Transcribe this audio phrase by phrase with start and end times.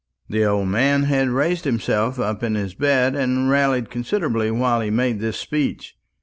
[0.29, 4.89] The old man had raised himself up in his bed, and rallied considerably while he
[4.89, 5.95] made this speech.